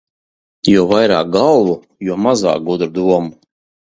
[0.69, 1.75] Jo vairāk galvu,
[2.07, 3.31] jo mazāk gudru domu.